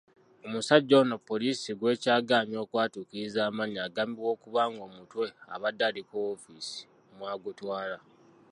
[0.45, 6.81] Omusajja ono poliisi gw'ekyagaanye okwatuukiriza amannya agambibwa okuba ng'omutwe abadde aliko wofiisi
[7.15, 7.97] mw'agutwala.